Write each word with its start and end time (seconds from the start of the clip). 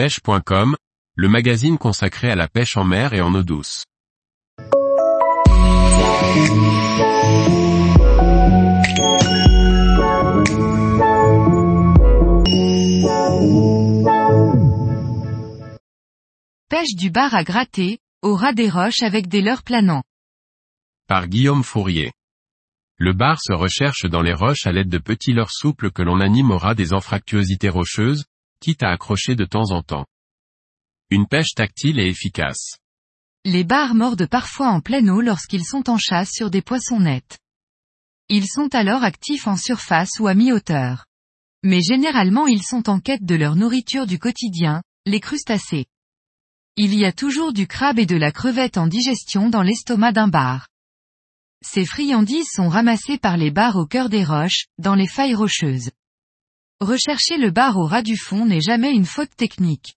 pêche.com, 0.00 0.76
le 1.14 1.28
magazine 1.28 1.76
consacré 1.76 2.30
à 2.30 2.34
la 2.34 2.48
pêche 2.48 2.78
en 2.78 2.84
mer 2.84 3.12
et 3.12 3.20
en 3.20 3.34
eau 3.34 3.42
douce. 3.42 3.84
Pêche 16.70 16.94
du 16.96 17.10
bar 17.10 17.34
à 17.34 17.44
gratter, 17.44 17.98
au 18.22 18.36
ras 18.36 18.54
des 18.54 18.70
roches 18.70 19.02
avec 19.02 19.28
des 19.28 19.42
leurres 19.42 19.62
planants. 19.62 20.02
Par 21.08 21.28
Guillaume 21.28 21.62
Fourier. 21.62 22.10
Le 22.96 23.12
bar 23.12 23.38
se 23.38 23.52
recherche 23.52 24.06
dans 24.06 24.22
les 24.22 24.32
roches 24.32 24.64
à 24.64 24.72
l'aide 24.72 24.88
de 24.88 24.96
petits 24.96 25.34
leurres 25.34 25.52
souples 25.52 25.90
que 25.90 26.00
l'on 26.00 26.20
anime 26.20 26.52
au 26.52 26.56
ras 26.56 26.74
des 26.74 26.94
anfractuosités 26.94 27.68
rocheuses, 27.68 28.24
quitte 28.60 28.82
à 28.82 28.90
accrocher 28.90 29.34
de 29.34 29.44
temps 29.44 29.70
en 29.70 29.82
temps. 29.82 30.06
Une 31.10 31.26
pêche 31.26 31.54
tactile 31.54 31.98
et 31.98 32.08
efficace. 32.08 32.78
Les 33.44 33.64
bars 33.64 33.94
mordent 33.94 34.26
parfois 34.26 34.68
en 34.68 34.80
pleine 34.80 35.08
eau 35.08 35.22
lorsqu'ils 35.22 35.64
sont 35.64 35.88
en 35.88 35.96
chasse 35.96 36.30
sur 36.30 36.50
des 36.50 36.62
poissons 36.62 37.00
nets. 37.00 37.38
Ils 38.28 38.46
sont 38.46 38.74
alors 38.74 39.02
actifs 39.02 39.46
en 39.46 39.56
surface 39.56 40.20
ou 40.20 40.28
à 40.28 40.34
mi-hauteur. 40.34 41.06
Mais 41.62 41.80
généralement 41.80 42.46
ils 42.46 42.62
sont 42.62 42.88
en 42.88 43.00
quête 43.00 43.24
de 43.24 43.34
leur 43.34 43.56
nourriture 43.56 44.06
du 44.06 44.18
quotidien, 44.18 44.82
les 45.06 45.20
crustacés. 45.20 45.86
Il 46.76 46.94
y 46.94 47.04
a 47.04 47.12
toujours 47.12 47.52
du 47.52 47.66
crabe 47.66 47.98
et 47.98 48.06
de 48.06 48.16
la 48.16 48.30
crevette 48.30 48.78
en 48.78 48.86
digestion 48.86 49.48
dans 49.48 49.62
l'estomac 49.62 50.12
d'un 50.12 50.28
bar. 50.28 50.68
Ces 51.62 51.84
friandises 51.84 52.48
sont 52.50 52.68
ramassées 52.68 53.18
par 53.18 53.36
les 53.36 53.50
bars 53.50 53.76
au 53.76 53.86
cœur 53.86 54.08
des 54.08 54.24
roches, 54.24 54.66
dans 54.78 54.94
les 54.94 55.08
failles 55.08 55.34
rocheuses. 55.34 55.90
Rechercher 56.80 57.36
le 57.36 57.50
bar 57.50 57.76
au 57.76 57.84
ras 57.84 58.02
du 58.02 58.16
fond 58.16 58.46
n'est 58.46 58.62
jamais 58.62 58.92
une 58.92 59.04
faute 59.04 59.36
technique. 59.36 59.96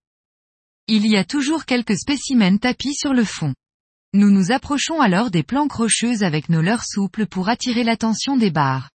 Il 0.86 1.06
y 1.06 1.16
a 1.16 1.24
toujours 1.24 1.64
quelques 1.64 1.96
spécimens 1.96 2.58
tapis 2.58 2.94
sur 2.94 3.14
le 3.14 3.24
fond. 3.24 3.54
Nous 4.12 4.30
nous 4.30 4.52
approchons 4.52 5.00
alors 5.00 5.30
des 5.30 5.42
planques 5.42 5.72
rocheuses 5.72 6.22
avec 6.22 6.50
nos 6.50 6.60
leurres 6.60 6.84
souples 6.84 7.26
pour 7.26 7.48
attirer 7.48 7.84
l'attention 7.84 8.36
des 8.36 8.50
bars. 8.50 8.90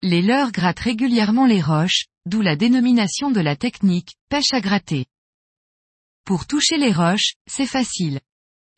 Les 0.00 0.22
leurres 0.22 0.50
grattent 0.50 0.80
régulièrement 0.80 1.44
les 1.44 1.60
roches, 1.60 2.06
d'où 2.24 2.40
la 2.40 2.56
dénomination 2.56 3.30
de 3.30 3.40
la 3.40 3.54
technique, 3.54 4.14
pêche 4.30 4.52
à 4.52 4.62
gratter. 4.62 5.04
Pour 6.24 6.46
toucher 6.46 6.78
les 6.78 6.92
roches, 6.92 7.34
c'est 7.46 7.66
facile. 7.66 8.20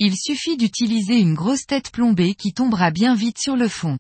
Il 0.01 0.17
suffit 0.17 0.57
d'utiliser 0.57 1.21
une 1.21 1.35
grosse 1.35 1.65
tête 1.65 1.93
plombée 1.93 2.35
qui 2.35 2.53
tombera 2.53 2.91
bien 2.91 3.15
vite 3.15 3.39
sur 3.39 3.55
le 3.55 3.69
fond. 3.69 3.99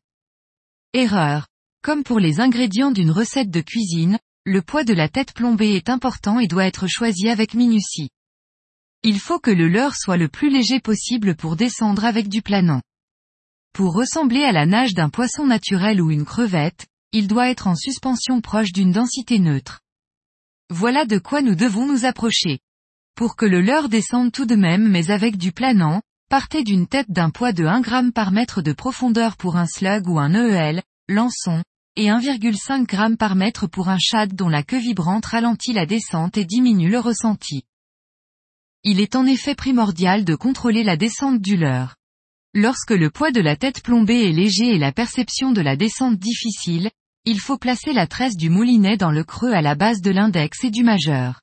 Erreur. 0.93 1.47
Comme 1.87 2.03
pour 2.03 2.19
les 2.19 2.41
ingrédients 2.41 2.91
d'une 2.91 3.12
recette 3.12 3.48
de 3.48 3.61
cuisine, 3.61 4.19
le 4.45 4.61
poids 4.61 4.83
de 4.83 4.92
la 4.92 5.09
tête 5.09 5.33
plombée 5.33 5.77
est 5.77 5.89
important 5.89 6.41
et 6.41 6.48
doit 6.48 6.67
être 6.67 6.89
choisi 6.89 7.28
avec 7.28 7.55
minutie. 7.55 8.11
Il 9.05 9.20
faut 9.20 9.39
que 9.39 9.53
le 9.53 9.69
leurre 9.69 9.95
soit 9.95 10.17
le 10.17 10.27
plus 10.27 10.51
léger 10.51 10.81
possible 10.81 11.37
pour 11.37 11.55
descendre 11.55 12.05
avec 12.05 12.28
du 12.28 12.43
planant. 12.43 12.83
Pour 13.73 13.95
ressembler 13.95 14.43
à 14.43 14.51
la 14.51 14.67
nage 14.67 14.95
d'un 14.95 15.11
poisson 15.11 15.47
naturel 15.47 16.03
ou 16.03 16.11
une 16.11 16.25
crevette, 16.25 16.89
il 17.12 17.28
doit 17.28 17.51
être 17.51 17.69
en 17.69 17.77
suspension 17.77 18.41
proche 18.41 18.73
d'une 18.73 18.91
densité 18.91 19.39
neutre. 19.39 19.78
Voilà 20.71 21.05
de 21.05 21.19
quoi 21.19 21.41
nous 21.41 21.55
devons 21.55 21.87
nous 21.87 22.05
approcher. 22.05 22.59
Pour 23.15 23.37
que 23.37 23.47
le 23.47 23.61
leurre 23.61 23.89
descende 23.89 24.33
tout 24.33 24.47
de 24.47 24.56
même 24.56 24.89
mais 24.89 25.12
avec 25.12 25.37
du 25.37 25.53
planant, 25.53 26.03
partez 26.31 26.65
d'une 26.65 26.89
tête 26.89 27.12
d'un 27.12 27.31
poids 27.31 27.53
de 27.53 27.65
1 27.65 27.84
g 27.84 28.11
par 28.12 28.33
mètre 28.33 28.61
de 28.61 28.73
profondeur 28.73 29.37
pour 29.37 29.56
un 29.56 29.67
slug 29.67 30.09
ou 30.09 30.19
un 30.19 30.34
EEL, 30.34 30.83
lançon, 31.09 31.62
et 31.97 32.07
1,5 32.07 32.91
g 32.91 33.17
par 33.17 33.35
mètre 33.35 33.67
pour 33.67 33.89
un 33.89 33.99
shad 33.99 34.35
dont 34.35 34.49
la 34.49 34.63
queue 34.63 34.79
vibrante 34.79 35.27
ralentit 35.27 35.73
la 35.73 35.87
descente 35.87 36.37
et 36.37 36.45
diminue 36.45 36.91
le 36.91 36.99
ressenti. 36.99 37.65
Il 38.85 39.01
est 39.01 39.17
en 39.17 39.27
effet 39.27 39.55
primordial 39.55 40.25
de 40.25 40.35
contrôler 40.35 40.85
la 40.85 40.97
descente 40.97 41.41
du 41.41 41.57
leurre. 41.57 41.97
Lorsque 42.55 42.93
le 42.93 43.11
poids 43.11 43.33
de 43.33 43.41
la 43.41 43.57
tête 43.57 43.83
plombée 43.83 44.29
est 44.29 44.33
léger 44.33 44.75
et 44.75 44.79
la 44.79 44.93
perception 44.93 45.53
de 45.53 45.61
la 45.61 45.77
descente 45.77 46.19
difficile, 46.19 46.91
il 47.25 47.41
faut 47.41 47.59
placer 47.59 47.93
la 47.93 48.06
tresse 48.06 48.37
du 48.37 48.51
moulinet 48.51 48.97
dans 48.97 49.11
le 49.11 49.25
creux 49.25 49.53
à 49.53 49.61
la 49.61 49.75
base 49.75 50.01
de 50.01 50.11
l'index 50.11 50.62
et 50.65 50.71
du 50.71 50.85
majeur. 50.85 51.41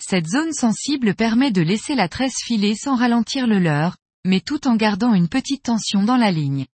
Cette 0.00 0.26
zone 0.26 0.52
sensible 0.52 1.14
permet 1.14 1.50
de 1.50 1.60
laisser 1.60 1.94
la 1.94 2.08
tresse 2.08 2.36
filer 2.44 2.74
sans 2.74 2.96
ralentir 2.96 3.46
le 3.46 3.58
leurre, 3.58 3.96
mais 4.24 4.40
tout 4.40 4.66
en 4.66 4.76
gardant 4.76 5.12
une 5.12 5.28
petite 5.28 5.64
tension 5.64 6.02
dans 6.02 6.16
la 6.16 6.30
ligne. 6.30 6.66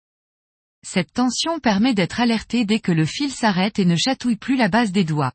Cette 0.85 1.13
tension 1.13 1.61
permet 1.61 1.95
d'être 1.95 2.21
alerté 2.21 2.65
dès 2.65 2.81
que 2.81 2.93
le 2.93 3.07
fil 3.07 3.31
s'arrête 3.31 3.79
et 3.79 3.85
ne 3.85 3.97
chatouille 3.97 4.37
plus 4.37 4.57
la 4.57 4.69
base 4.69 4.93
des 4.93 5.05
doigts. 5.05 5.33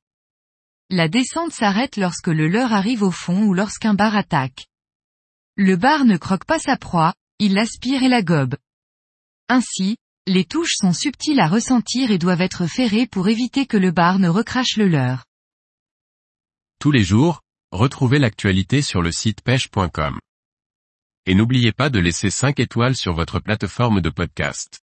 La 0.89 1.07
descente 1.07 1.51
s'arrête 1.51 1.97
lorsque 1.97 2.27
le 2.27 2.47
leurre 2.47 2.73
arrive 2.73 3.03
au 3.03 3.11
fond 3.11 3.43
ou 3.43 3.53
lorsqu'un 3.53 3.93
bar 3.93 4.15
attaque. 4.15 4.67
Le 5.55 5.75
bar 5.75 6.05
ne 6.05 6.17
croque 6.17 6.45
pas 6.45 6.59
sa 6.59 6.77
proie, 6.77 7.13
il 7.39 7.53
l'aspire 7.53 8.03
et 8.03 8.09
la 8.09 8.21
gobe. 8.21 8.55
Ainsi, 9.49 9.97
les 10.27 10.45
touches 10.45 10.75
sont 10.75 10.93
subtiles 10.93 11.39
à 11.39 11.47
ressentir 11.47 12.11
et 12.11 12.17
doivent 12.17 12.41
être 12.41 12.67
ferrées 12.67 13.07
pour 13.07 13.27
éviter 13.29 13.65
que 13.65 13.77
le 13.77 13.91
bar 13.91 14.19
ne 14.19 14.29
recrache 14.29 14.75
le 14.77 14.87
leurre. 14.87 15.25
Tous 16.79 16.91
les 16.91 17.03
jours, 17.03 17.41
retrouvez 17.71 18.19
l'actualité 18.19 18.81
sur 18.81 19.01
le 19.01 19.11
site 19.11 19.41
pêche.com. 19.41 20.19
Et 21.25 21.35
n'oubliez 21.35 21.71
pas 21.71 21.89
de 21.89 21.99
laisser 21.99 22.29
5 22.29 22.59
étoiles 22.59 22.95
sur 22.95 23.13
votre 23.13 23.39
plateforme 23.39 24.01
de 24.01 24.09
podcast. 24.09 24.79